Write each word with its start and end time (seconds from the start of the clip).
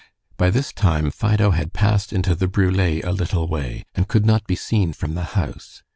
By 0.35 0.49
this 0.49 0.73
time 0.73 1.11
Fido 1.11 1.51
had 1.51 1.73
passed 1.73 2.11
into 2.11 2.33
the 2.33 2.47
brule 2.47 2.81
a 2.81 3.03
little 3.11 3.47
way, 3.47 3.85
and 3.93 4.07
could 4.07 4.25
not 4.25 4.47
be 4.47 4.55
seen 4.55 4.93
from 4.93 5.13
the 5.13 5.21
house. 5.37 5.83